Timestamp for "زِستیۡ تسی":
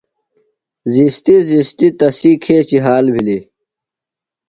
1.49-2.31